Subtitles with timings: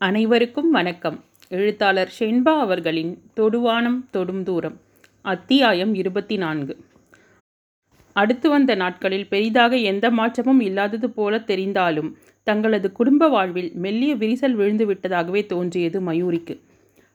[0.00, 1.24] அனைவருக்கும் வணக்கம்.
[1.48, 4.76] எழுத்தாளர் ஷென்பா அவர்களின் தொடுவானம் தொடும் தூரம்
[5.22, 6.74] அத்தியாயம் இருபத்தி நான்கு
[8.12, 14.86] அடுத்து வந்த நாட்களில் பெரிதாக எந்த மாற்றமும் இல்லாதது போல தெரிந்தாலும் தங்களது குடும்ப வாழ்வில் மெல்லிய விரிசல் விழுந்து
[14.92, 16.56] விட்டதாகவே தோன்றியது மயூரிக்கு.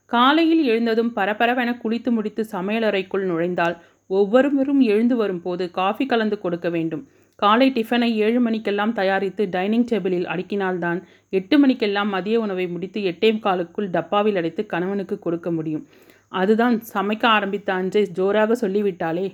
[0.06, 3.76] காலையில் எழுந்ததும் பரபரவென குளித்து முடித்து சமையலறைக்குள் நுழைந்தால்
[4.06, 7.08] ஒவ்வொருவரும் எழுந்து வரும்போது காஃபி கலந்து கொடுக்க வேண்டும்.
[7.36, 10.98] காலை டிஃபனை ஏழு மணிக்கெல்லாம் தயாரித்து டைனிங் டேபிளில் அடுக்கினால்தான்
[11.30, 15.86] எட்டு மணிக்கெல்லாம் மதிய உணவை முடித்து எட்டே காலுக்குள் டப்பாவில் அடைத்து கணவனுக்கு கொடுக்க முடியும்.
[16.28, 19.26] அதுதான் சமைக்க ஆரம்பித்த அன்றே ஜோராக சொல்லிவிட்டாளே.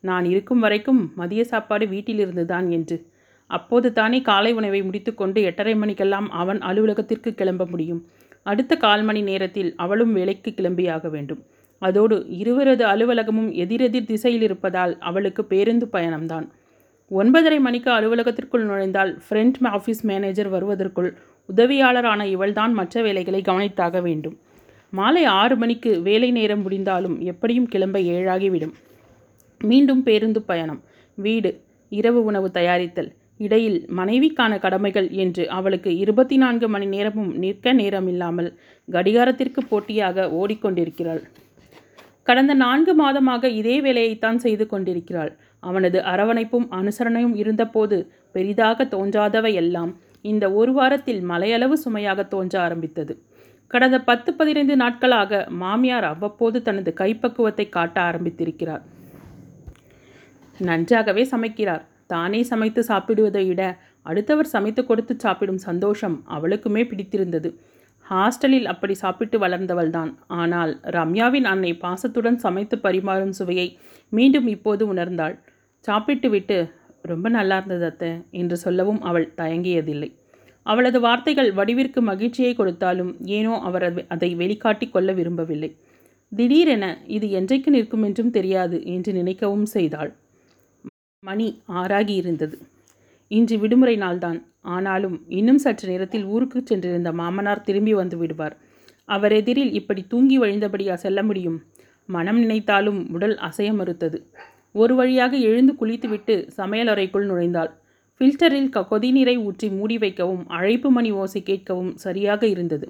[0.00, 3.06] நான் இருக்கும் வரைக்கும் மதிய சாப்பாடு வீட்டிலிருந்து தான் என்று.
[3.50, 8.02] அப்போது தானே காலை உணவை முடித்துக்கொண்டு எட்டரை மணிக்கெல்லாம் அவன் அலுவலகத்திற்கு கிளம்ப முடியும்.
[8.42, 11.42] அடுத்த கால் மணி நேரத்தில் அவளும் வேலைக்கு கிளம்பியாக வேண்டும்.
[11.78, 16.46] அதோடு இருவரது அலுவலகமும் எதிரெதிர் திசையில் இருப்பதால் அவளுக்கு பேருந்து பயணம்தான்.
[17.10, 21.16] ஒன்பதரை மணிக்கு அலுவலகத்திற்குள் நுழைந்தால் ஃப்ரண்ட் ஆஃபீஸ் மேனேஜர் வருவதற்குள்
[21.56, 24.38] உதவியாளரான இவள்தான் மற்ற வேலைகளை கவனித்தாக வேண்டும்.
[24.90, 28.74] மாலை ஆறு மணிக்கு வேலை நேரம் முடிந்தாலும் எப்படியும் கிளம்ப ஏழாகிவிடும்.
[29.60, 30.82] மீண்டும் பேருந்து பயணம்.
[31.14, 33.10] வீடு இரவு உணவு தயாரித்தல்.
[33.36, 38.54] இடையில் மனைவிக்கான கடமைகள் என்று அவளுக்கு இருபத்தி நான்கு மணி நேரமும் நிற்க நேரமில்லாமல்
[38.92, 41.22] கடிகாரத்திற்கு போட்டியாக ஓடிக்கொண்டிருக்கிறாள்.
[42.22, 45.36] கடந்த நான்கு மாதமாக இதே வேலையைத்தான் செய்து கொண்டிருக்கிறாள்.
[45.62, 47.96] அவனது அரவணைப்பும் அனுசரணையும் இருந்தபோது
[48.32, 53.14] பெரிதாக தோன்றாதவையெல்லாம் இந்த ஒரு வாரத்தில் மலையளவு சுமையாக தோன்ற ஆரம்பித்தது.
[53.66, 58.82] கடந்த பத்து பதினைந்து நாட்களாக மாமியார் அவ்வப்போது தனது கைப்பக்குவத்தை காட்ட ஆரம்பித்திருக்கிறார்.
[60.58, 61.84] நன்றாகவே சமைக்கிறார்.
[62.06, 63.62] தானே சமைத்து சாப்பிடுவதை விட
[64.02, 67.48] அடுத்தவர் சமைத்து கொடுத்து சாப்பிடும் சந்தோஷம் அவளுக்குமே பிடித்திருந்தது.
[68.06, 70.10] ஹாஸ்டலில் அப்படி சாப்பிட்டு வளர்ந்தவள்தான்.
[70.26, 73.68] ஆனால் ரம்யாவின் அன்னை பாசத்துடன் சமைத்து பரிமாறும் சுவையை
[74.12, 75.36] மீண்டும் இப்போது உணர்ந்தாள்.
[75.84, 76.58] சாப்பிட்டு விட்டு
[77.02, 78.10] ரொம்ப நல்லா இருந்தது அத்தை
[78.40, 80.08] என்று சொல்லவும் அவள் தயங்கியதில்லை.
[80.66, 83.84] அவளது வார்த்தைகள் வடிவிற்கு மகிழ்ச்சியை கொடுத்தாலும் ஏனோ அவர்
[84.14, 85.70] அதை வெளிக்காட்டி கொள்ள விரும்பவில்லை.
[86.32, 90.10] திடீரென இது என்றைக்கு நிற்கும் என்றும் தெரியாது என்று நினைக்கவும் செய்தாள்.
[91.22, 91.46] மணி
[91.80, 92.56] ஆறாகி இருந்தது.
[93.30, 94.38] இன்று விடுமுறை நாள்தான்.
[94.74, 98.56] ஆனாலும் இன்னும் சற்று நேரத்தில் ஊருக்கு சென்றிருந்த மாமனார் திரும்பி வந்து விடுவார்.
[99.08, 101.58] அவர் எதிரில் இப்படி தூங்கி வழிந்தபடியா செல்ல முடியும்?
[102.08, 104.18] மனம் நினைத்தாலும் உடல் அசைய மறுத்தது.
[104.74, 107.70] ஒரு வழியாக எழுந்து குளித்துவிட்டு சமையலறைக்குள் நுழைந்தாள்.
[108.20, 112.86] ஃபில்டரில் க கொதிநீரை ஊற்றி மூடி வைக்கவும் அழைப்பு மணி ஓசை கேட்கவும் சரியாக இருந்தது.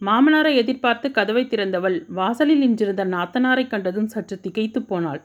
[0.00, 5.20] மாமனாரை எதிர்பார்த்து கதவை திறந்தவள் வாசலில் நின்றிருந்த நாத்தனாரை கண்டதும் சற்று திகைத்து போனாள்.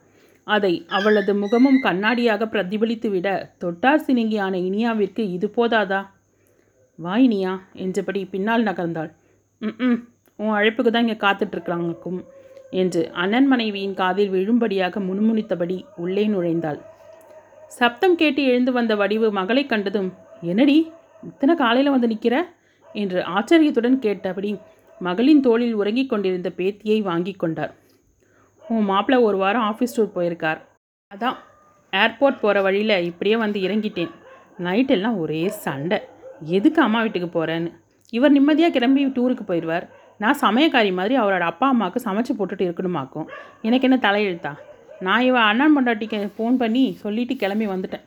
[0.48, 3.28] அதை அவளது முகமும் கண்ணாடியாக பிரதிபலித்துவிட
[3.64, 6.02] தொட்டார் சினிங்கியான இனியாவிற்கு இது போதாதா?
[7.00, 7.54] வா இனியா
[7.84, 9.12] என்றபடி பின்னால் நகர்ந்தாள்.
[9.62, 10.00] ம்
[10.40, 12.20] உன் அழைப்புக்கு தான் இங்கே காத்துட்ருக்குறாங்கக்கும்
[12.72, 16.80] என்று அண்ணன் மனைவியின் காதில் விழும்படியாக முணுமுணித்தபடி உள்ளே நுழைந்தாள்.
[17.68, 20.10] சப்தம் கேட்டு எழுந்து வந்த வடிவு மகளை கண்டதும்
[20.42, 20.78] என்னடி
[21.24, 22.36] இத்தனை காலையில் வந்து நிற்கிற
[22.94, 24.60] என்று ஆச்சரியத்துடன் கேட்டபடி
[25.02, 27.74] மகளின் தோளில் உறங்கிக் கொண்டிருந்த பேத்தியை வாங்கி கொண்டார்.
[28.64, 30.60] உன் மாப்பிள்ளை ஒரு வாரம் ஆஃபீஸ் டூர் போயிருக்கார்.
[31.12, 31.38] அதான்
[31.94, 34.12] ஏர்போர்ட் போகிற வழியில் இப்படியே வந்து இறங்கிட்டேன்.
[34.60, 36.00] நைட்டெல்லாம் ஒரே சண்டை.
[36.42, 37.72] எதுக்கு அம்மா வீட்டுக்கு போகிறேன்னு
[38.14, 39.86] இவர் நிம்மதியாக கிளம்பி டூருக்கு போயிடுவார்
[40.24, 43.28] நான் சமயக்காரி மாதிரி அவரோட அப்பா அம்மாவுக்கு சமைச்சு போட்டுட்டு இருக்கணுமாக்கும்.
[43.68, 44.54] எனக்கு என்ன தலையெழுத்தா?
[45.08, 48.06] நான் இவன் அண்ணன் பொண்டாட்டிக்கு ஃபோன் பண்ணி சொல்லிட்டு கிளம்பி வந்துட்டேன்.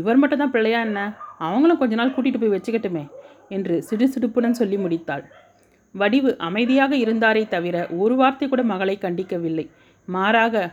[0.00, 1.00] இவர் மட்டும் தான் பிள்ளையா என்ன?
[1.48, 3.04] அவங்களும் கொஞ்ச நாள் கூட்டிகிட்டு போய் வச்சுக்கட்டுமே
[3.56, 5.24] என்று சிடுசிடுப்புடன் சொல்லி முடித்தாள்.
[5.94, 9.66] வடிவு அமைதியாக இருந்தாரே தவிர ஒரு வார்த்தை கூட மகளை கண்டிக்கவில்லை.
[10.08, 10.64] மாறாக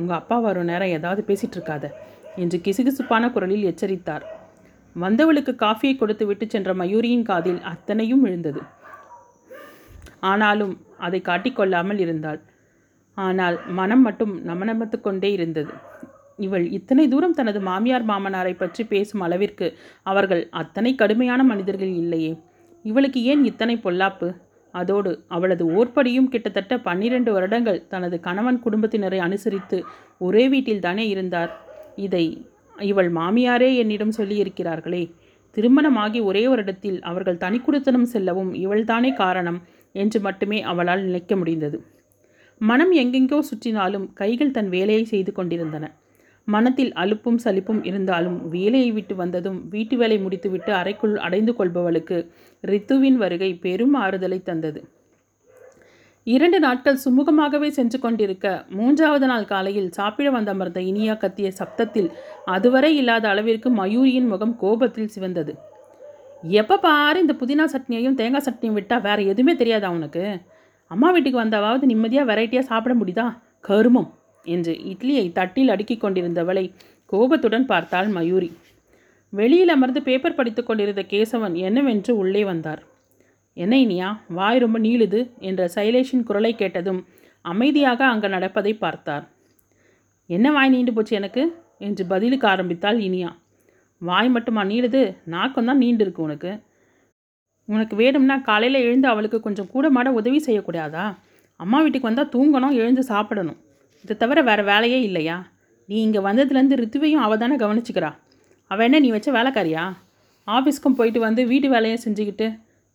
[0.00, 1.90] உங்கள் அப்பா வரும் நேரம் ஏதாவது பேசிகிட்டு இருக்காத
[2.42, 4.24] என்று கிசுகிசுப்பான குரலில் எச்சரித்தார்.
[4.96, 8.62] வந்தவளுக்கு காஃபியை கொடுத்து விட்டு சென்ற மயூரியின் காதில் அத்தனையும் விழுந்தது.
[10.30, 10.74] ஆனாலும்
[11.06, 12.40] அதை காட்டிக்கொள்ளாமல் இருந்தாள்.
[13.16, 15.72] ஆனால் மனம் மட்டும் நமநமத்து கொண்டே இருந்தது.
[16.46, 19.66] இவள் இத்தனை தூரம் தனது மாமியார் மாமனாரை பற்றி பேசும் அளவிற்கு
[20.12, 22.32] அவர்கள் அத்தனை கடுமையான மனிதர்கள் இல்லையே.
[22.84, 24.28] இவளுக்கு ஏன் இத்தனை பொல்லாப்பு?
[24.74, 29.78] அதோடு அவளது ஓர்படியும் கிட்டத்தட்ட பன்னிரண்டு வருடங்கள் தனது கணவன் குடும்பத்தினரை அனுசரித்து
[30.26, 31.52] ஒரே வீட்டில் தானே இருந்தார்.
[32.06, 32.24] இதை
[32.90, 35.04] இவள் மாமியாரே என்னிடம் சொல்லியிருக்கிறார்களே.
[35.56, 39.60] திருமணமாகி ஒரே வருடத்தில் அவர்கள் தனிக்குடித்தனம் செல்லவும் இவள்தானே காரணம்.
[39.94, 41.78] என்று மட்டுமே அவளால் நினைக்க முடிந்தது.
[42.60, 45.84] மனம் எங்கெங்கோ சுற்றினாலும் கைகள் தன் வேலையை செய்து கொண்டிருந்தன.
[46.48, 52.18] மனத்தில் அலுப்பும் சலிப்பும் இருந்தாலும் வேலையை விட்டு வந்ததும் வீட்டு வேலை முடித்துவிட்டு அறைக்குள் அடைந்து கொள்பவளுக்கு
[52.64, 54.82] ரித்துவின் வருகை பெரும் ஆறுதலை தந்தது.
[56.26, 62.08] இரண்டு நாட்கள் சுமூகமாகவே சென்று கொண்டிருக்க மூன்றாவது நாள் காலையில் சாப்பிட வந்தமர்ந்த இனியா கத்திய சப்தத்தில்
[62.44, 65.54] அதுவரை இல்லாத அளவிற்கு மயூரியின் முகம் கோபத்தில் சிவந்தது.
[66.44, 70.40] எப்போ பாரு இந்த புதினா சட்னியையும் தேங்காய் சட்னியும் விட்டால் வேறு எதுவுமே தெரியாதா உனக்கு?
[70.86, 73.36] அம்மா வீட்டுக்கு வந்தாவது நிம்மதியாக வெரைட்டியாக சாப்பிட முடியுதா?
[73.60, 74.10] கருமம்
[74.44, 76.74] என்று இட்லியை தட்டில் அடுக்கி கொண்டிருந்தவளை
[77.06, 78.52] கோபத்துடன் பார்த்தாள் மயூரி.
[79.30, 82.82] வெளியில் அமர்ந்து பேப்பர் படித்து கொண்டிருந்த கேசவன் என்னவென்று உள்ளே வந்தார்.
[83.52, 87.06] என்ன இனியா வாய் ரொம்ப நீளுது என்ற சைலேஷின் குரலை கேட்டதும்
[87.42, 89.28] அமைதியாக அங்கே நடப்பதை பார்த்தார்.
[90.26, 91.62] என்ன வாய் நீண்டு போச்சு எனக்கு?
[91.78, 93.36] என்று பதிலுக்கு ஆரம்பித்தாள் இனியா.
[94.02, 95.02] வாய் மட்டுமா நீளுது
[95.34, 96.52] நாக்கம் தான் நீண்டு இருக்கு உனக்கு.
[97.68, 101.04] உனக்கு வேணும்னா காலையில் எழுந்து அவளுக்கு கொஞ்சம் கூட மாட உதவி செய்யக்கூடாதா?
[101.60, 103.58] அம்மா வீட்டுக்கு வந்தால் தூங்கணும் எழுந்து சாப்பிடணும்.
[104.04, 105.36] இதை தவிர வேறு வேலையே இல்லையா?
[105.88, 108.10] நீ இங்கே வந்ததுலேருந்து ரித்துவையும் அவள் தானே கவனிச்சிக்கிறா.
[108.70, 109.84] அவள் என்ன நீ வச்ச வேலைக்காரியா?
[110.48, 112.46] ஆஃபீஸ்க்கும் போயிட்டு வந்து வீட்டு வேலையை செஞ்சுக்கிட்டு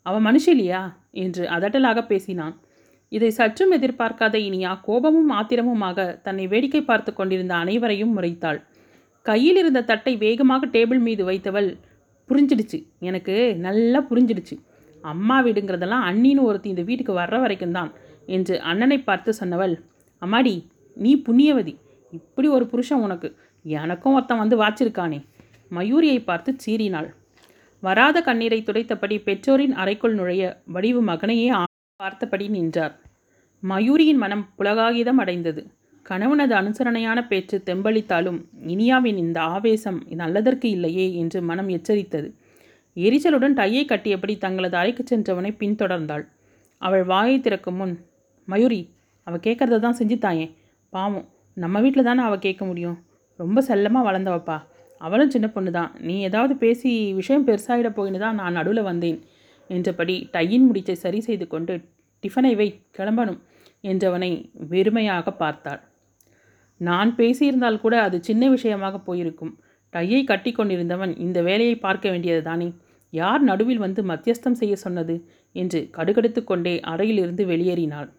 [0.05, 0.81] அவள் மனுஷ இல்லையா?
[1.11, 2.55] என்று அதட்டலாக பேசினான்.
[3.11, 8.59] இதை சற்றும் எதிர்பார்க்காத இனியா கோபமும் ஆத்திரமுமாக தன்னை வேடிக்கை பார்த்து கொண்டிருந்த அனைவரையும் முறைத்தாள்.
[9.25, 11.69] கையில் இருந்த தட்டை வேகமாக டேபிள் மீது வைத்தவள்
[12.29, 12.77] புரிஞ்சிடுச்சு
[13.09, 13.35] எனக்கு
[13.65, 14.55] நல்லா புரிஞ்சிடுச்சு.
[15.03, 17.91] அம்மா வீடுங்கிறதெல்லாம் அண்ணின்னு ஒருத்தி இந்த வீட்டுக்கு வர்ற வரைக்கும் தான்
[18.35, 19.75] என்று அண்ணனை பார்த்து சொன்னவள்
[20.21, 20.53] அம்மாடி
[20.97, 21.73] நீ புண்ணியவதி.
[22.17, 23.29] இப்படி ஒரு புருஷன் உனக்கு.
[23.65, 25.19] எனக்கும் ஒருத்தன் வந்து வாச்சிருக்கானே.
[25.71, 27.09] மயூரியை பார்த்து சீறினாள்.
[27.83, 30.43] வராத கண்ணீரை துடைத்தபடி பெற்றோரின் அறைக்குள் நுழைய
[30.75, 31.49] வடிவு மகனையே
[31.99, 32.95] பார்த்தபடி நின்றார்.
[33.63, 35.61] மயூரியின் மனம் புலகாகிதம் அடைந்தது.
[36.09, 38.39] கணவனது அனுசரணையான பேச்சு தெம்பளித்தாலும்
[38.73, 42.29] இனியாவின் இந்த ஆவேசம் நல்லதற்கு இல்லையே என்று மனம் எச்சரித்தது.
[42.97, 46.23] எரிச்சலுடன் டையை கட்டியபடி தங்களது அறைக்கு சென்றவனை பின்தொடர்ந்தாள்.
[46.81, 47.93] அவள் வாயை திறக்கும் முன்
[48.47, 48.81] மயூரி
[49.27, 50.47] அவள் கேட்குறத தான் செஞ்சுத்தாயே
[50.93, 51.27] பாவம்
[51.57, 52.97] நம்ம வீட்டில் தானே அவள் கேட்க முடியும்.
[53.39, 54.57] ரொம்ப செல்லமாக வளர்ந்தவப்பா.
[55.01, 55.91] அவளும் சின்ன பொண்ணு தான்.
[56.07, 56.89] நீ ஏதாவது பேசி
[57.19, 59.19] விஷயம் பெருசாகிட போயின்னு தான் நான் நடுவில் வந்தேன்
[59.69, 61.75] என்றபடி டையின் முடிச்சை சரி செய்து கொண்டு
[62.23, 62.67] டிஃபனை வை
[62.97, 63.39] கிளம்பணும்
[63.83, 64.31] என்றவனை
[64.71, 65.81] வெறுமையாக பார்த்தாள்.
[66.81, 69.53] நான் பேசியிருந்தால் கூட அது சின்ன விஷயமாக போயிருக்கும்.
[69.93, 72.67] டையை கட்டி கொண்டிருந்தவன் இந்த வேலையை பார்க்க வேண்டியது தானே
[73.13, 75.15] யார் நடுவில் வந்து மத்தியஸ்தம் செய்ய சொன்னது?
[75.55, 78.09] என்று கடுகடுத்து கொண்டே அறையிலிருந்து வெளியேறினாள்.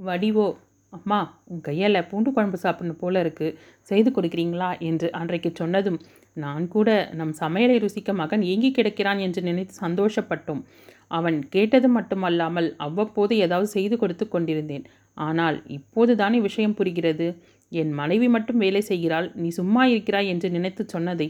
[0.00, 0.46] வடிவோ
[0.92, 3.46] அம்மா உன் கையால் பூண்டு குழம்பு சாப்பிடணும் போல இருக்கு.
[3.90, 4.70] செய்து கொடுக்கிறீங்களா?
[4.80, 5.98] என்று அன்றைக்கு சொன்னதும்
[6.36, 10.62] நான் கூட நம் சமையலை ருசிக்க மகன் ஏங்கி கிடக்கிறான் என்று நினைத்து சந்தோஷப்பட்டோம்.
[11.10, 14.84] அவன் கேட்டது மட்டுமல்லாமல் அவ்வப்போது ஏதாவது செய்து கொடுத்து கொண்டிருந்தேன்.
[15.16, 17.26] ஆனால் இப்போதுதானே விஷயம் புரிகிறது?
[17.72, 21.28] என் மனைவி மட்டும் வேலை செய்கிறாள் நீ சும்மா இருக்கிறாய் என்று நினைத்து சொன்னதை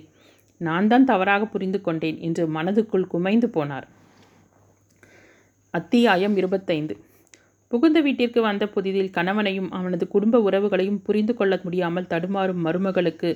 [0.61, 3.87] நான் தான் தவறாக புரிந்து கொண்டேன் என்று மனதுக்குள் குமைந்து போனார்.
[5.75, 6.95] அத்தியாயம் இருபத்தைந்து.
[7.71, 13.31] புகுந்த வீட்டிற்கு வந்த புதிதில் கணவனையும் அவனது குடும்ப உறவுகளையும் புரிந்து கொள்ள முடியாமல் தடுமாறும் மருமகளுக்கு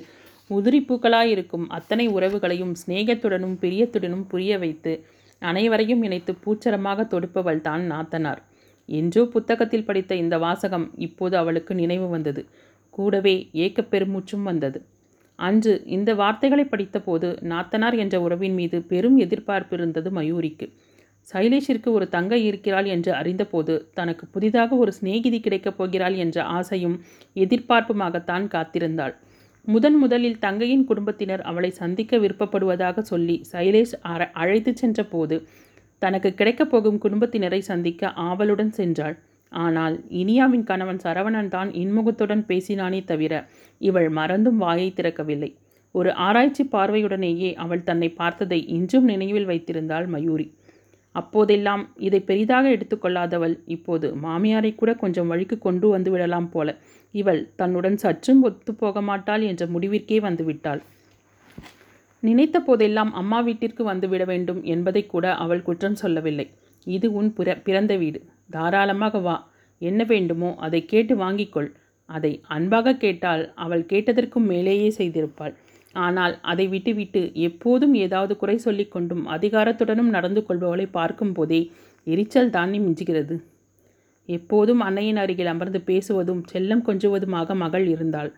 [0.49, 4.93] உதிரிப்பூக்களாயிருக்கும் அத்தனை உறவுகளையும் சிநேகத்துடனும் பிரியத்துடனும் புரிய வைத்து
[5.41, 8.41] அனைவரையும் இணைத்து பூச்சரமாக தொடுப்பவள் தான் நாத்தனார்.
[8.89, 12.45] என்றோ புத்தகத்தில் படித்த இந்த வாசகம் இப்போது அவளுக்கு நினைவு வந்தது.
[12.89, 14.85] கூடவே ஏக்கப் பெருமூச்சும் வந்தது.
[15.35, 20.67] அன்று இந்த வார்த்தைகளை படித்தபோது நாத்தனார் என்ற உறவின் மீது பெரும் எதிர்பார்ப்பு இருந்தது மயூரிக்கு.
[21.33, 27.01] சைலேஷிற்கு ஒரு தங்கை இருக்கிறாள் என்று அறிந்தபோது தனக்கு புதிதாக ஒரு சிநேகிதி கிடைக்கப் போகிறாள் என்ற ஆசையும்
[27.35, 29.15] எதிர்பார்ப்புமாகத்தான் காத்திருந்தாள்.
[29.67, 35.35] முதன் முதலில் தங்கையின் குடும்பத்தினர் அவளை சந்திக்க விருப்பப்படுவதாக சொல்லி சைலேஷ் அற அழைத்துச் சென்ற போது
[36.01, 39.15] தனக்கு கிடைக்கப் போகும் குடும்பத்தினரை சந்திக்க ஆவலுடன் சென்றாள்.
[39.51, 43.33] ஆனால் இனியாவின் கணவன் சரவணன் தான் இன்முகத்துடன் பேசினானே தவிர
[43.81, 45.51] இவள் மறந்தும் வாயை திறக்கவில்லை.
[45.95, 50.47] ஒரு ஆராய்ச்சி பார்வையுடனேயே அவள் தன்னை பார்த்ததை இன்றும் நினைவில் வைத்திருந்தாள் மயூரி.
[51.15, 56.75] அப்போதெல்லாம் இதை பெரிதாக எடுத்துக்கொள்ளாதவள் இப்போது மாமியாரை கூட கொஞ்சம் வழிக்கு கொண்டு வந்து விடலாம் போல.
[57.13, 60.81] இவள் தன்னுடன் சற்றும் ஒத்து மாட்டாள் என்ற முடிவிற்கே வந்துவிட்டாள்
[62.27, 66.45] நினைத்த போதெல்லாம் அம்மா வீட்டிற்கு வந்துவிட வேண்டும் என்பதை கூட அவள் குற்றம் சொல்லவில்லை.
[66.87, 68.19] இது உன் பிற பிறந்த வீடு.
[68.49, 69.35] தாராளமாக வா.
[69.81, 71.69] என்ன வேண்டுமோ அதை கேட்டு வாங்கிக்கொள்.
[72.09, 75.53] அதை அன்பாக கேட்டால் அவள் கேட்டதற்கும் மேலேயே செய்திருப்பாள்.
[75.95, 81.61] ஆனால் அதை விட்டுவிட்டு எப்போதும் ஏதாவது குறை சொல்லிக்கொண்டும் அதிகாரத்துடனும் நடந்து கொள்பவளை பார்க்கும்போதே
[82.07, 83.35] எரிச்சல் தானே மிஞ்சுகிறது.
[84.29, 88.31] எப்போதும் அன்னையின் அருகில் அமர்ந்து பேசுவதும் செல்லம் கொஞ்சுவதுமாக மகள் இருந்தாள்.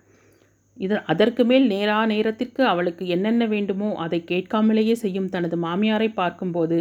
[0.80, 6.78] இது அதற்கு மேல் நேரா நேரத்திற்கு அவளுக்கு என்னென்ன வேண்டுமோ அதை கேட்காமலேயே செய்யும் தனது மாமியாரை பார்க்கும்போது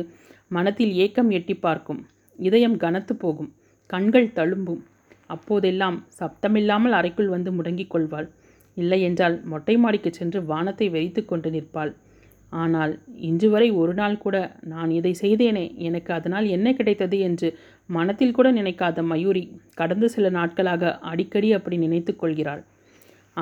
[0.51, 2.01] மனத்தில் ஏக்கம் எட்டி பார்க்கும்.
[2.39, 3.51] இதயம் கனத்து போகும்.
[3.91, 4.83] கண்கள் தழும்பும்.
[5.27, 8.29] அப்போதெல்லாம் சப்தமில்லாமல் அறைக்குள் வந்து முடங்கிக் கொள்வாள்.
[8.77, 11.93] இல்லையென்றால் மொட்டை மாடிக்கு சென்று வானத்தை வெறித்து கொண்டு நிற்பாள்.
[12.53, 12.93] ஆனால்
[13.29, 14.37] இன்று வரை ஒரு நாள் கூட
[14.73, 15.65] நான் இதை செய்தேனே.
[15.89, 17.17] எனக்கு அதனால் என்ன கிடைத்தது?
[17.29, 17.49] என்று
[17.89, 19.43] மனத்தில் கூட நினைக்காத மயூரி
[19.75, 22.63] கடந்த சில நாட்களாக அடிக்கடி அப்படி நினைத்து கொள்கிறாள்.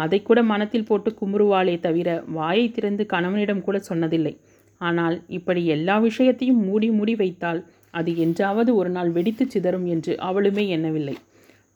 [0.02, 4.34] அதை கூட மனத்தில் போட்டு குமுறுவாளே தவிர வாயை திறந்து கணவனிடம் கூட சொன்னதில்லை.
[4.80, 7.60] ஆனால் இப்படி எல்லா விஷயத்தையும் மூடி மூடி வைத்தால்
[7.94, 11.16] அது என்றாவது ஒரு நாள் வெடித்து சிதறும் என்று அவளுமே எண்ணவில்லை.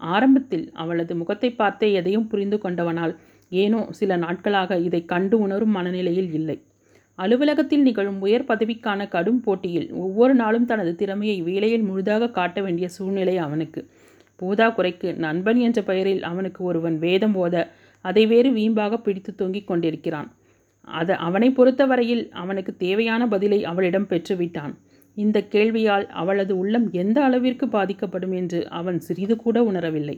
[0.00, 3.14] ஆரம்பத்தில் அவளது முகத்தை பார்த்தே எதையும் புரிந்து கொண்டவனால்
[3.52, 6.56] ஏனோ சில நாட்களாக இதை கண்டு உணரும் மனநிலையில் இல்லை.
[7.18, 13.34] அலுவலகத்தில் நிகழும் உயர் பதவிக்கான கடும் போட்டியில் ஒவ்வொரு நாளும் தனது திறமையை வேலையில் முழுதாக காட்ட வேண்டிய சூழ்நிலை
[13.46, 13.80] அவனுக்கு.
[14.40, 17.54] போதா குறைக்கு நண்பன் என்ற பெயரில் அவனுக்கு ஒருவன் வேதம் போத
[18.04, 20.28] அதை வேறு வீம்பாக பிடித்து தொங்கிக் கொண்டிருக்கிறான்.
[20.88, 24.75] அது அவனை பொறுத்தவரையில் அவனுக்கு தேவையான பதிலை அவளிடம் பெற்றுவிட்டான்.
[25.16, 30.16] இந்த கேள்வியால் அவளது உள்ளம் எந்த அளவிற்கு பாதிக்கப்படும் என்று அவன் சிறிது கூட உணரவில்லை.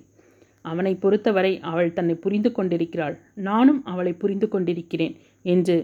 [0.65, 3.17] அவனை பொறுத்தவரை அவள் தன்னை புரிந்து கொண்டிருக்கிறாள்.
[3.49, 5.77] நானும் அவளை புரிந்து கொண்டிருக்கிறேன் என்று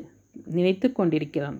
[0.45, 1.59] நினைத்து கொண்டிருக்கிறான்.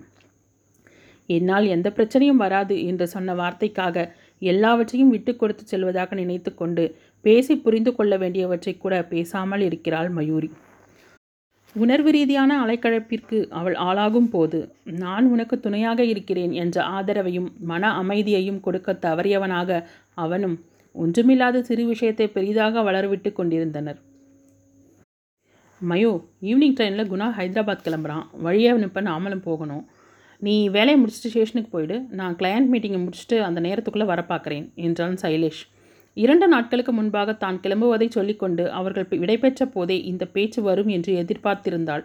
[1.29, 4.05] என்னால் எந்த பிரச்சனையும் வராது என்று சொன்ன வார்த்தைக்காக
[4.41, 6.83] எல்லாவற்றையும் விட்டு கொடுத்து செல்வதாக நினைத்து கொண்டு
[7.25, 10.49] பேசி புரிந்து கொள்ள வேண்டியவற்றை கூட பேசாமல் இருக்கிறாள் மயூரி.
[11.75, 14.59] உணர்வு ரீதியான அலைக்கழப்பிற்கு அவள் ஆளாகும் போது
[15.03, 19.79] நான் உனக்கு துணையாக இருக்கிறேன் என்ற ஆதரவையும் மன அமைதியையும் கொடுக்க தவறியவனாக
[20.23, 20.57] அவனும்
[20.95, 23.99] ஒன்றுமில்லாத சிறு விஷயத்தை பெரிதாக வளர்விட்டு கொண்டிருந்தனர்.
[25.81, 26.11] மயோ
[26.41, 28.25] ஈவினிங் ட்ரெயினில் குணா ஹைதராபாத் கிளம்புறான்.
[28.45, 29.83] வழியே அனுப்ப நாமளும் போகணும்.
[30.41, 31.97] நீ வேலையை முடிச்சுட்டு ஸ்டேஷனுக்கு போயிடு.
[32.19, 35.61] நான் கிளையண்ட் மீட்டிங்கை முடிச்சுட்டு அந்த நேரத்துக்குள்ளே வர பார்க்குறேன் என்றான் சைலேஷ்.
[36.17, 42.03] இரண்டு நாட்களுக்கு முன்பாக தான் கிளம்புவதை சொல்லிக்கொண்டு அவர்கள் விடைபெற்ற போதே இந்த பேச்சு வரும் என்று எதிர்பார்த்திருந்தாள்.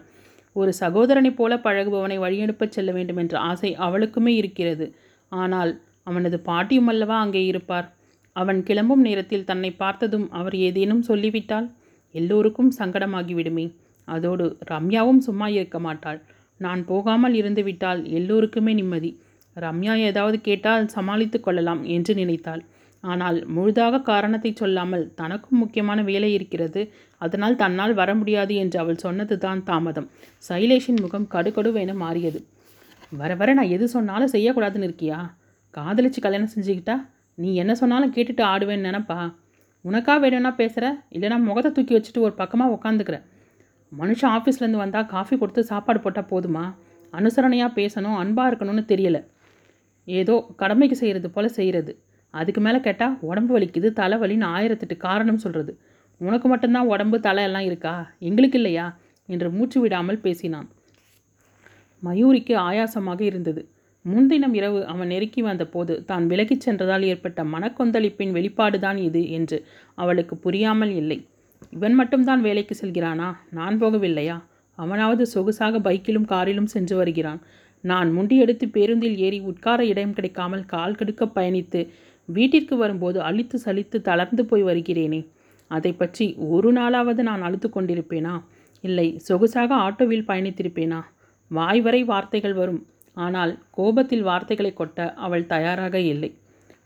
[0.55, 4.85] ஒரு சகோதரனைப் போல பழகுபவனை வழியனுப்பச் செல்ல வேண்டும் என்ற ஆசை அவளுக்குமே இருக்கிறது.
[5.31, 5.71] ஆனால்
[6.03, 7.87] அவனது பாட்டியும் அல்லவா அங்கே இருப்பார்?
[8.35, 11.67] அவன் கிளம்பும் நேரத்தில் தன்னை பார்த்ததும் அவர் ஏதேனும் சொல்லிவிட்டால்?
[12.15, 13.65] எல்லோருக்கும் சங்கடமாகிவிடுமே.
[14.07, 16.19] அதோடு ரம்யாவும் சும்மா இருக்க மாட்டாள்.
[16.59, 19.11] நான் போகாமல் இருந்துவிட்டால் எல்லோருக்குமே நிம்மதி.
[19.55, 22.63] ரம்யா ஏதாவது கேட்டால் சமாளித்து கொள்ளலாம் என்று நினைத்தாள்.
[23.11, 26.81] ஆனால் முழுதாக காரணத்தை சொல்லாமல் தனக்கும் முக்கியமான வேலை இருக்கிறது.
[27.21, 30.07] அதனால் தன்னால் வர முடியாது என்று அவள் சொன்னது தான் தாமதம்.
[30.47, 32.39] சைலேஷின் முகம் கடுகடுவென மாறியது.
[33.21, 35.19] வர வர நான் எது சொன்னாலும் செய்யக்கூடாதுன்னு இருக்கியா?
[35.77, 36.95] காதலிச்சு கல்யாணம் செஞ்சுக்கிட்டா?
[37.37, 39.19] நீ என்ன சொன்னாலும் கேட்டுட்டு ஆடுவேன்னு நினப்பா?
[39.85, 40.85] உனக்கா வேணும்னா பேசுகிற
[41.15, 43.17] இல்லைனா முகத்தை தூக்கி வச்சுட்டு ஒரு பக்கமாக உட்காந்துக்கிற
[43.91, 46.63] மனுஷன் ஆஃபீஸ்லேருந்து வந்தால் காஃபி கொடுத்து சாப்பாடு போட்டால் போதுமா?
[47.13, 49.21] அனுசரணையாக பேசணும் அன்பாக இருக்கணும்னு தெரியலை.
[50.07, 51.93] ஏதோ கடமைக்கு செய்கிறது போல் செய்கிறது
[52.35, 55.73] அதுக்கு மேலே கேட்டால் உடம்பு வலிக்குது தலைவலின்னு ஆயிரத்தெட்டு காரணம் சொல்கிறது
[56.21, 57.93] உனக்கு மட்டும்தான் உடம்பு தலை எல்லாம் இருக்கா?
[58.19, 58.85] எங்களுக்கு இல்லையா?
[59.29, 60.67] என்று மூச்சு விடாமல் பேசினான்.
[62.03, 63.61] மயூரிக்கு ஆயாசமாக இருந்தது.
[64.05, 69.57] முன்தினம் இரவு அவன் நெருக்கி வந்தபோது தான் விலகிச் சென்றதால் ஏற்பட்ட மனக்கொந்தளிப்பின் வெளிப்பாடுதான் இது என்று
[69.97, 71.17] அவளுக்கு புரியாமல் இல்லை.
[71.71, 73.29] இவன் மட்டும்தான் வேலைக்கு செல்கிறானா?
[73.51, 74.37] நான் போகவில்லையா?
[74.77, 77.41] அவனாவது சொகுசாக பைக்கிலும் காரிலும் சென்று வருகிறான்.
[77.83, 81.81] நான் முண்டியெடுத்து பேருந்தில் ஏறி உட்கார இடம் கிடைக்காமல் கால் கடுக்க பயணித்து
[82.29, 85.21] வீட்டிற்கு வரும்போது அழித்து சலித்து தளர்ந்து போய் வருகிறேனே.
[85.67, 88.33] அதை பற்றி ஒரு நாளாவது நான் அழுத்து கொண்டிருப்பேனா?
[88.83, 90.99] இல்லை சொகுசாக ஆட்டோவில் பயணித்திருப்பேனா?
[91.51, 92.81] வாய் வரை வார்த்தைகள் வரும்.
[93.17, 96.31] ஆனால் கோபத்தில் வார்த்தைகளை கொட்ட அவள் தயாராக இல்லை.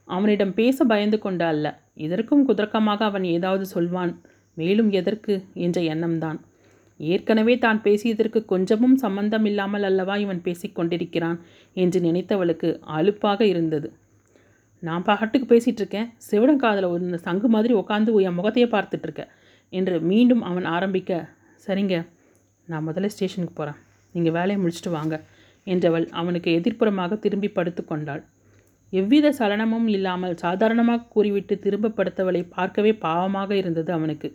[0.08, 1.82] அவனிடம் பேச பயந்து கொண்டு அல்ல.
[1.96, 4.14] இதற்கும் குதர்க்கமாக அவன் ஏதாவது சொல்வான்.
[4.58, 5.34] மேலும் எதற்கு?
[5.54, 6.40] என்ற எண்ணம்தான்.
[7.00, 11.38] ஏற்கனவே தான் பேசியதற்கு கொஞ்சமும் சம்பந்தம் இல்லாமல் அல்லவா இவன் பேசிக்கொண்டிருக்கிறான்
[11.74, 13.90] என்று நினைத்தவளுக்கு அலுப்பாக இருந்தது.
[14.84, 19.24] நான் பாட்டுக்கு பேசிகிட்டு இருக்கேன் சிவடங்காதில் ஒரு சங்கு மாதிரி உட்காந்து என் முகத்தையே பார்த்துட்ருக்க.
[19.74, 21.12] என்று மீண்டும் அவன் ஆரம்பிக்க
[21.66, 21.96] சரிங்க
[22.68, 23.80] நான் முதல்ல ஸ்டேஷனுக்கு போகிறேன்
[24.16, 25.16] நீங்கள் வேலையை முடிச்சுட்டு வாங்க
[25.68, 28.22] என்றவள் அவனுக்கு எதிர்ப்புறமாக திரும்பி படுத்து கொண்டாள்.
[28.94, 34.30] எவ்வித சலனமும் இல்லாமல் சாதாரணமாக கூறிவிட்டு திரும்ப படுத்தவளை பார்க்கவே பாவமாக இருந்தது அவனுக்கு.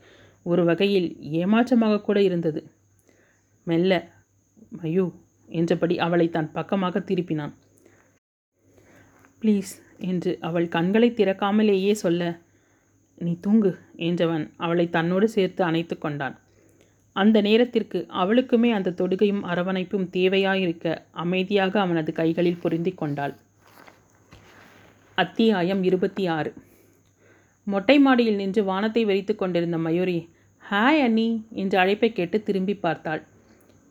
[0.47, 1.09] ஒரு வகையில்
[1.41, 2.61] ஏமாற்றமாக கூட இருந்தது.
[3.67, 3.93] மெல்ல
[4.83, 5.07] ஐயோ
[5.49, 7.55] என்றபடி அவளை தன் பக்கமாக திருப்பினான்.
[9.43, 12.41] ப்ளீஸ் என்று அவள் கண்களை திறக்காமலேயே சொல்ல
[13.15, 16.39] நீ தூங்கு என்றவன் அவளை தன்னோடு சேர்த்து அணைத்து கொண்டான்.
[17.13, 23.35] அந்த நேரத்திற்கு அவளுக்குமே அந்த தொடுகையும் அரவணைப்பும் தேவையாயிருக்க அமைதியாக அவனது கைகளில் பொருந்தி கொண்டாள்.
[25.15, 26.53] அத்தியாயம் இருபத்தி ஆறு
[27.63, 30.29] மொட்டை மாடியில் நின்று வானத்தை வெறித்து கொண்டிருந்த மயூரி
[30.63, 33.23] ஹாய் அண்ணி என்று அழைப்பை கேட்டு திரும்பி பார்த்தாள்.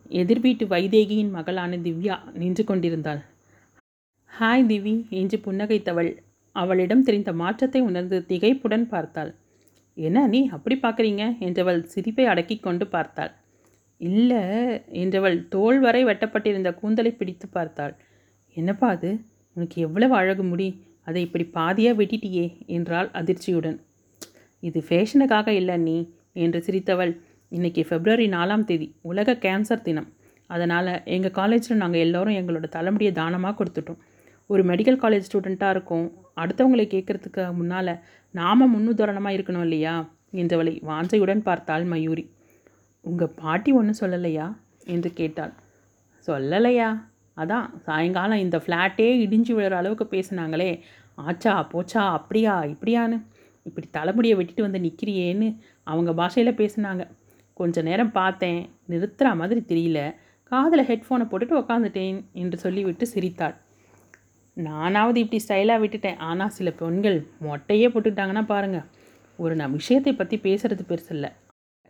[0.09, 3.21] எதிர்வீட்டு வைதேகியின் மகளான திவ்யா நின்று கொண்டிருந்தாள்.
[4.37, 6.09] ஹாய் திவி என்று புன்னகைத்தவள்
[6.55, 9.29] அவளிடம் தெரிந்த மாற்றத்தை உணர்ந்து திகைப்புடன் பார்த்தாள்.
[9.97, 11.23] என்ன நீ அப்படி பார்க்குறீங்க?
[11.47, 13.31] என்றவள் சிரிப்பை அடக்கி கொண்டு பார்த்தாள்.
[14.01, 14.39] இல்லை
[15.01, 17.93] என்றவள் தோல் வரை வெட்டப்பட்டிருந்த கூந்தலை பிடித்து பார்த்தாள்.
[18.57, 19.11] என்னப்பா அது?
[19.57, 20.69] உனக்கு எவ்வளவு அழகு முடி.
[21.07, 22.45] அதை இப்படி பாதியாக வெட்டிட்டியே
[22.77, 23.77] என்றாள் அதிர்ச்சியுடன்.
[24.63, 25.97] இது ஃபேஷனுக்காக இல்லை நீ
[26.45, 27.13] என்று சிரித்தவள்.
[27.51, 30.09] இன்னைக்கு பிப்ரவரி நாலாம் தேதி உலக கேன்சர் தினம்.
[30.49, 34.01] அதனால் எங்கள் காலேஜில் நாங்கள் எல்லோரும் எங்களோட தலைமுடியை தானமாக கொடுத்துட்டோம்.
[34.47, 36.11] ஒரு மெடிக்கல் காலேஜ் ஸ்டூடெண்ட்டாக இருக்கும்.
[36.35, 37.99] அடுத்தவங்களை கேட்குறதுக்கு முன்னால்
[38.31, 40.09] நாம் முன்னுதாரணமாக இருக்கணும் இல்லையா?
[40.33, 42.31] என்றவளை வாஞ்சையுடன் பார்த்தாள் மயூரி.
[43.01, 44.57] உங்கள் பாட்டி ஒன்றும் சொல்லலையா?
[44.85, 45.53] என்று கேட்டாள்.
[46.27, 47.03] சொல்லலையா?
[47.37, 47.77] அதான்.
[47.77, 50.79] சாயங்காலம் இந்த ஃப்ளாட்டே இடிஞ்சு விழுற அளவுக்கு பேசுனாங்களே.
[51.15, 53.25] ஆச்சா போச்சா அப்படியா இப்படியான்னு.
[53.63, 57.07] இப்படி தலைமுடியை வெட்டிட்டு வந்து நிற்கிறியேன்னு அவங்க பாஷையில் பேசுனாங்க.
[57.53, 58.69] கொஞ்ச நேரம் பார்த்தேன்.
[58.89, 60.15] நிறுத்துகிற மாதிரி தெரியல.
[60.43, 63.55] காதில் ஹெட்ஃபோனை போட்டுட்டு உக்காந்துட்டேன் என்று சொல்லிவிட்டு சிரித்தாள்.
[64.57, 66.19] நானாவது இப்படி ஸ்டைலாக விட்டுட்டேன்.
[66.29, 68.87] ஆனால் சில பெண்கள் மொட்டையே போட்டுக்கிட்டாங்கன்னா பாருங்கள்
[69.39, 71.29] ஒரு நான் விஷயத்தை பற்றி பேசுகிறது பெருசு இல்லை.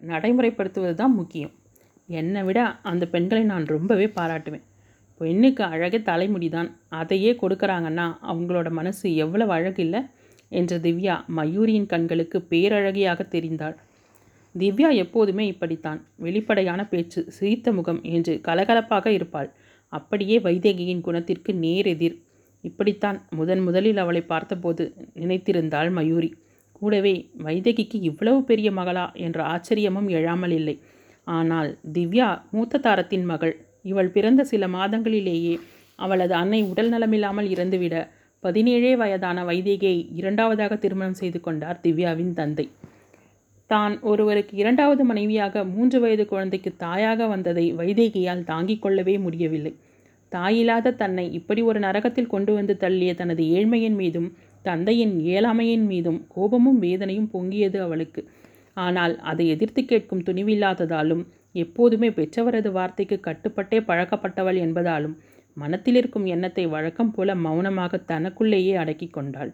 [0.02, 1.54] நடைமுறைப்படுத்துவது தான் முக்கியம்.
[2.20, 2.60] என்னை விட
[2.92, 4.66] அந்த பெண்களை நான் ரொம்பவே பாராட்டுவேன்.
[5.22, 10.02] பெண்ணுக்கு அழகை தலைமுடி தான் அதையே கொடுக்குறாங்கன்னா அவங்களோட மனசு எவ்வளவு அழகு இல்லை
[10.52, 13.76] என்ற திவ்யா மயூரியின் கண்களுக்கு பேரழகியாக தெரிந்தாள்.
[14.56, 16.00] திவ்யா எப்போதுமே இப்படித்தான்.
[16.26, 19.50] வெளிப்படையான பேச்சு சிரித்த முகம் என்று கலகலப்பாக இருப்பாள்.
[19.94, 22.18] அப்படியே வைதேகியின் குணத்திற்கு நேரெதிர்.
[22.64, 24.84] இப்படித்தான் முதன் முதலில் அவளை பார்த்தபோது
[25.22, 26.30] நினைத்திருந்தாள் மயூரி.
[26.78, 27.16] கூடவே
[27.46, 30.76] வைதகிக்கு இவ்வளவு பெரிய மகளா என்ற ஆச்சரியமும் எழாமல் இல்லை.
[31.28, 33.54] ஆனால் திவ்யா மூத்த தாரத்தின் மகள்
[33.92, 35.54] இவள் பிறந்த சில மாதங்களிலேயே
[36.00, 37.96] அவளது அன்னை உடல் நலமில்லாமல் இறந்துவிட
[38.44, 42.66] பதினேழே வயதான வைதேகியை இரண்டாவதாக திருமணம் செய்து கொண்டார் திவ்யாவின் தந்தை.
[43.70, 49.74] தான் ஒருவருக்கு இரண்டாவது மனைவியாக மூன்று வயது குழந்தைக்கு தாயாக வந்ததை வைதேகியால் தாங்கிக் கொள்ளவே முடியவில்லை.
[50.34, 54.30] தாயில்லாத தன்னை இப்படி ஒரு நரகத்தில் கொண்டு வந்து தள்ளிய தனது ஏழ்மையின் மீதும்
[54.66, 58.22] தந்தையின் இயலாமையின் மீதும் கோபமும் வேதனையும் பொங்கியது அவளுக்கு.
[58.78, 61.24] ஆனால் அதை எதிர்த்து கேட்கும் துணிவில்லாததாலும்
[61.56, 65.16] எப்போதுமே பெற்றவரது வார்த்தைக்கு கட்டுப்பட்டே பழக்கப்பட்டவள் என்பதாலும்
[65.58, 69.52] மனத்தில் இருக்கும் எண்ணத்தை வழக்கம் போல மௌனமாக தனக்குள்ளேயே அடக்கி கொண்டாள்.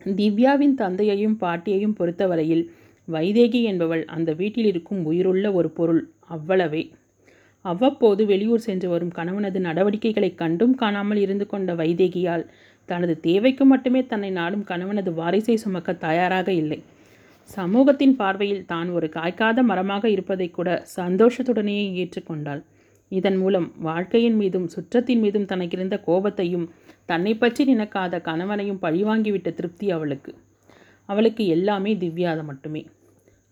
[0.00, 2.64] திவ்யாவின் தந்தையையும் பாட்டியையும் பொறுத்தவரையில்
[3.08, 6.82] வைதேகி என்பவள் அந்த வீட்டில் இருக்கும் உயிருள்ள ஒரு பொருள் அவ்வளவே.
[7.64, 12.44] அவ்வப்போது வெளியூர் சென்று வரும் கணவனது நடவடிக்கைகளை கண்டும் காணாமல் இருந்து கொண்ட வைதேகியால்
[12.88, 16.78] தனது தேவைக்கு மட்டுமே தன்னை நாடும் கணவனது வாரிசை சுமக்க தயாராக இல்லை.
[17.50, 22.62] சமூகத்தின் பார்வையில் தான் ஒரு காய்க்காத மரமாக இருப்பதை கூட சந்தோஷத்துடனேயே ஏற்றுக்கொண்டாள்
[23.12, 26.66] இதன் மூலம் வாழ்க்கையின் மீதும் சுற்றத்தின் மீதும் தனக்கிருந்த கோபத்தையும்
[27.04, 30.32] தன்னை பற்றி நினைக்காத கணவனையும் பழிவாங்கிவிட்ட திருப்தி அவளுக்கு.
[31.08, 32.82] அவளுக்கு எல்லாமே திவ்யாத மட்டுமே.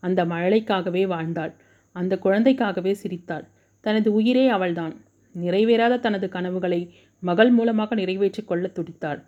[0.03, 1.53] அந்த மழலைக்காகவே வாழ்ந்தாள்.
[1.97, 3.47] அந்த குழந்தைக்காகவே சிரித்தாள்.
[3.89, 4.95] தனது உயிரே அவள்தான்.
[5.35, 6.81] நிறைவேறாத தனது கனவுகளை
[7.23, 9.21] மகள் மூலமாக நிறைவேற்றிக் கொள்ள துடித்தாள்.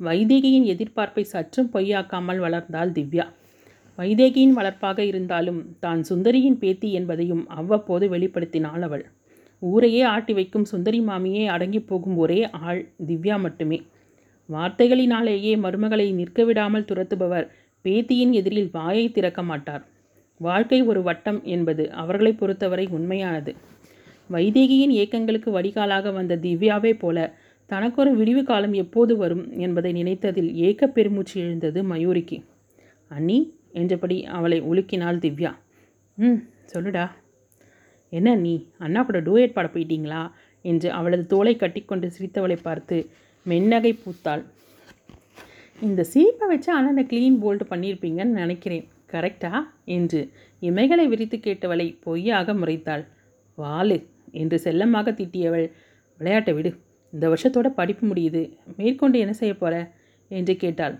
[0.00, 3.26] வைதேகியின் எதிர்பார்ப்பை சற்றும் பொய்யாக்காமல் வளர்ந்தாள் திவ்யா.
[3.98, 9.04] வைதேகியின் வளர்ப்பாக இருந்தாலும் தான் சுந்தரியின் பேத்தி என்பதையும் அவ்வப்போது வெளிப்படுத்தினாள் அவள்.
[9.62, 13.78] ஊரையே ஆட்டி வைக்கும் சுந்தரி மாமியே அடங்கி போகும் ஒரே ஆள் திவ்யா மட்டுமே.
[14.48, 17.46] வார்த்தைகளினாலேயே மருமகளை நிற்க விடாமல் துரத்துபவர்
[17.84, 19.84] பேத்தியின் எதிரில் வாயை திறக்க மாட்டார்.
[20.40, 23.52] வாழ்க்கை ஒரு வட்டம் என்பது அவர்களை பொறுத்தவரை உண்மையானது.
[24.30, 27.34] வைதேகியின் ஏக்கங்களுக்கு வடிகாலாக வந்த திவ்யாவே போல
[27.66, 32.42] தனக்கொரு விடிவு காலம் எப்போது வரும் என்பதை நினைத்ததில் ஏக்க பெருமூச்சு எழுந்தது மயூரிக்கு.
[33.08, 33.38] அண்ணி
[33.72, 35.52] என்றபடி அவளை உலுக்கினாள் திவ்யா.
[36.14, 36.40] ம்
[36.74, 37.10] சொல்லுடா.
[38.08, 40.30] என்ன நீ அண்ணா கூட டூயட் பாட போயிட்டீங்களா?
[40.62, 43.10] என்று அவளது தோலை கட்டிக்கொண்டு சிரித்தவளை பார்த்து
[43.46, 44.42] மென்னகை பூத்தாள்.
[45.80, 48.88] இந்த சீப்பை வச்சு அண்ணனை க்ளீன் போல்டு பண்ணியிருப்பீங்கன்னு நினைக்கிறேன்.
[49.12, 49.52] கரெக்டா
[49.84, 50.30] என்று
[50.62, 53.04] இமைகளை விரித்து கேட்டவளை பொய்யாக முறைத்தாள்.
[53.58, 53.98] வாலு
[54.30, 55.66] என்று செல்லமாக திட்டியவள்
[56.20, 56.70] விளையாட்டை விடு.
[57.12, 58.42] இந்த வருஷத்தோட படிப்பு முடியுது.
[58.76, 59.74] மேற்கொண்டு என்ன செய்ய போகிற
[60.30, 60.96] என்று கேட்டாள்.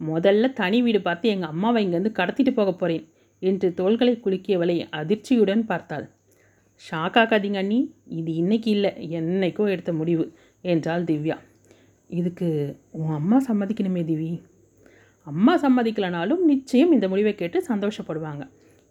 [0.00, 3.04] முதல்ல தனி வீடு பார்த்து எங்கள் அம்மாவை இங்கேருந்து கடத்திட்டு போக போகிறேன்
[3.42, 6.06] என்று தோள்களை குலுக்கியவளை அதிர்ச்சியுடன் பார்த்தாள்.
[6.90, 7.78] ஷாக்காக்காதீங்க அண்ணி.
[8.06, 8.90] இது இன்னைக்கு இல்லை.
[9.10, 10.24] என்னைக்கோ எடுத்த முடிவு
[10.64, 11.36] என்றாள் திவ்யா.
[12.10, 12.48] இதுக்கு
[12.90, 14.28] உன் அம்மா சம்மதிக்கணுமே திவி.
[15.26, 18.44] அம்மா சம்மதிக்கலனாலும் நிச்சயம் இந்த முடிவை கேட்டு சந்தோஷப்படுவாங்க.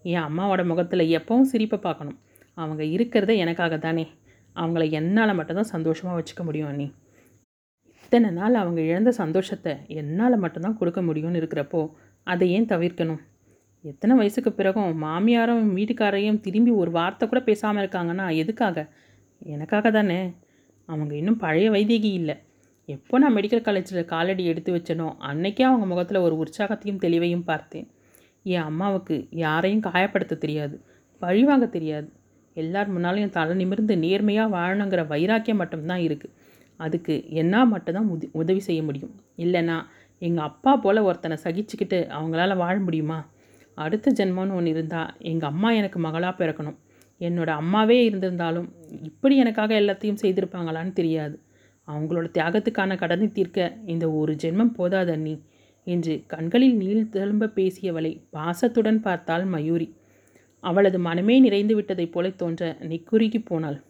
[0.03, 2.17] என் அம்மாவோட முகத்தில் எப்பவும் சிரிப்பை பார்க்கணும்.
[2.57, 4.05] அவங்க இருக்கிறத எனக்காக தானே
[4.55, 6.87] அவங்கள என்னால் மட்டும்தான் சந்தோஷமாக வச்சுக்க முடியும் அண்ணி.
[8.03, 11.81] இத்தனை நாள் அவங்க இழந்த சந்தோஷத்தை என்னால் மட்டும்தான் கொடுக்க முடியும்னு இருக்கிறப்போ
[12.27, 13.21] அதை ஏன் தவிர்க்கணும்?
[13.83, 18.77] எத்தனை வயசுக்கு பிறகும் மாமியாரும் வீட்டுக்காரையும் திரும்பி ஒரு வார்த்தை கூட பேசாமல் இருக்காங்கன்னா எதுக்காக?
[19.41, 20.19] எனக்காக தானே.
[20.89, 22.35] அவங்க இன்னும் பழைய வைத்தியகி இல்லை.
[22.89, 27.87] எப்போ நான் மெடிக்கல் காலேஜில் காலடி எடுத்து வச்சனோ அன்னைக்கே அவங்க முகத்தில் ஒரு உற்சாகத்தையும் தெளிவையும் பார்த்தேன்.
[28.45, 29.15] என் அம்மாவுக்கு
[29.45, 30.75] யாரையும் காயப்படுத்த தெரியாது.
[31.21, 32.09] பழிவாங்க தெரியாது.
[32.55, 36.33] எல்லார் முன்னாலையும் தலை நிமிர்ந்து நேர்மையாக வாழணுங்கிற வைராக்கியம் மட்டும்தான் இருக்குது
[36.79, 39.13] அதுக்கு என்ன மட்டும்தான் உதி உதவி செய்ய முடியும்?
[39.37, 39.77] இல்லைன்னா
[40.21, 43.19] எங்கள் அப்பா போல் ஒருத்தனை சகிச்சுக்கிட்டு அவங்களால வாழ முடியுமா?
[43.77, 46.77] அடுத்த ஜென்மம்னு ஒன்று இருந்தால் எங்கள் அம்மா எனக்கு மகளாக பிறக்கணும்.
[47.21, 48.67] என்னோடய அம்மாவே இருந்திருந்தாலும்
[49.03, 51.35] இப்படி எனக்காக எல்லாத்தையும் செய்திருப்பாங்களான்னு தெரியாது.
[51.87, 55.35] அவங்களோட தியாகத்துக்கான கடனை தீர்க்க இந்த ஒரு ஜென்மம் போதாது அண்ணி
[55.87, 59.87] என்று கண்களில் நீள் திரும்ப பேசியவளை பாசத்துடன் பார்த்தாள் மயூரி.
[60.59, 63.83] அவளது மனமே நிறைந்து விட்டதைப் போல தோன்ற நிக்குறுகி போனாள்.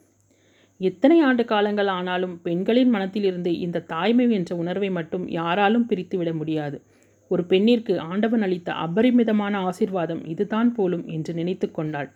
[0.78, 6.82] எத்தனை ஆண்டு காலங்கள் ஆனாலும் பெண்களின் மனத்திலிருந்து இந்த தாய்மை என்ற உணர்வை மட்டும் யாராலும் பிரித்துவிட முடியாது.
[7.28, 12.12] ஒரு பெண்ணிற்கு ஆண்டவன் அளித்த அபரிமிதமான ஆசிர்வாதம் இதுதான் போலும் என்று நினைத்து கொண்டாள்.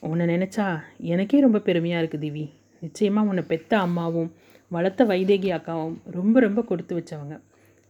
[0.00, 2.50] உன்னை நினச்சா எனக்கே ரொம்ப பெருமையாக இருக்குது திவி.
[2.80, 4.32] நிச்சயமாக உன்னை பெத்த அம்மாவும்
[4.68, 7.40] வளர்த்த வைதேகி அக்காவும் ரொம்ப ரொம்ப கொடுத்து வச்சவங்க.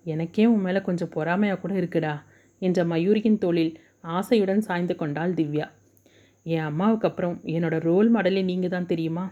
[0.07, 2.15] எனக்கே உன் மேலே கொஞ்சம் பொறாமையாக கூட இருக்குடா
[2.59, 5.67] என்ற மயூரியின் தோளில் ஆசையுடன் சாய்ந்து கொண்டாள் திவ்யா.
[6.47, 9.25] என் அம்மாவுக்கு அப்புறம் என்னோட ரோல் மாடலே நீங்கள் தான் தெரியுமா?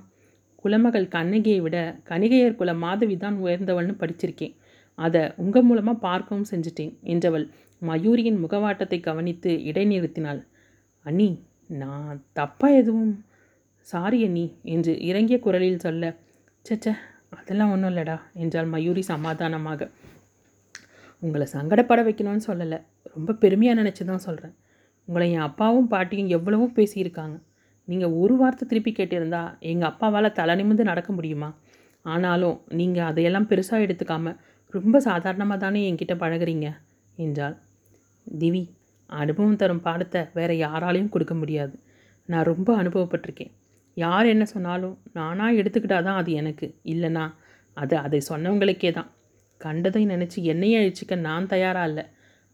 [0.65, 1.77] குலமகள் கண்ணகியை விட
[2.11, 4.55] கணிகையர் குல மாதவி தான் உயர்ந்தவள்னு படிச்சிருக்கேன்.
[4.99, 7.47] அதை உங்கள் மூலமாக பார்க்கவும் செஞ்சிட்டேன் என்றவள்
[7.83, 10.41] மயூரியின் முகவாட்டத்தை கவனித்து இடைநிறுத்தினாள்.
[11.07, 11.29] அண்ணி
[11.83, 13.15] நான் தப்பாக எதுவும்?
[13.87, 16.13] சாரி அண்ணி என்று இறங்கிய குரலில் சொல்ல
[16.65, 16.95] சச்ச
[17.39, 19.91] அதெல்லாம் ஒன்றும் இல்லைடா என்றாள் மயூரி சமாதானமாக.
[21.23, 22.79] உங்களை சங்கடப்பட வைக்கணும்னு சொல்லலை.
[23.17, 24.55] ரொம்ப பெருமையாக நினச்சி தான் சொல்கிறேன்
[25.09, 27.37] உங்களை என் அப்பாவும் பாட்டியும் எவ்வளவோ பேசியிருக்காங்க.
[27.89, 31.49] நீங்கள் ஒரு வார்த்தை திருப்பி கேட்டிருந்தா எங்கள் அப்பாவால் தலை நிமிந்து நடக்க முடியுமா?
[32.05, 34.39] ஆனாலும் நீங்கள் அதையெல்லாம் பெருசாக எடுத்துக்காமல்
[34.75, 36.69] ரொம்ப சாதாரணமாக தானே என்கிட்ட பழகுறீங்க?
[37.19, 37.57] என்றாள்.
[38.27, 38.63] திவி
[39.11, 41.75] அனுபவம் தரும் பாடத்தை வேறு யாராலையும் கொடுக்க முடியாது.
[42.29, 43.53] நான் ரொம்ப அனுபவப்பட்டிருக்கேன்.
[43.97, 46.67] யார் என்ன சொன்னாலும் நானாக எடுத்துக்கிட்டால் தான் அது எனக்கு.
[46.93, 47.25] இல்லைனா
[47.77, 49.11] அது அதை சொன்னவங்களுக்கே தான்.
[49.61, 52.05] கண்டதை நினச்சி என்னையே அழிச்சிக்க நான் தயாராக இல்லை.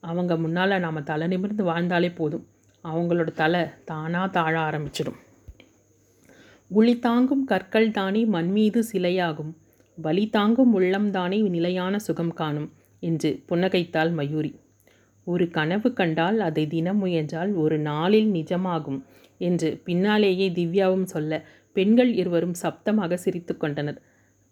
[0.03, 2.47] அவங்க முன்னால் நாம் தலை நிமிர்ந்து வாழ்ந்தாலே போதும்.
[2.85, 5.19] அவங்களோட தலை தானாக தாழ ஆரம்பிச்சிடும்.
[6.71, 9.53] உளி தாங்கும் கற்கள் தானே மண் மீது சிலையாகும்.
[9.99, 14.53] வலி தாங்கும் உள்ளம் தானே நிலையான சுகம் காணும் என்று புன்னகைத்தாள் மயூரி.
[15.25, 19.01] ஒரு கனவு கண்டால் அதை தினம் முயன்றால் ஒரு நாளில் நிஜமாகும்
[19.39, 23.99] என்று பின்னாலேயே திவ்யாவும் சொல்ல பெண்கள் இருவரும் சப்தமாக சிரித்து கொண்டனர்.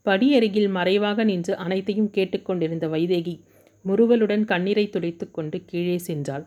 [0.07, 3.35] படியருகில் மறைவாக நின்று அனைத்தையும் கேட்டுக்கொண்டிருந்த வைதேகி
[3.87, 6.47] முறுவலுடன் கண்ணீரை துடைத்து கொண்டு கீழே சென்றாள்.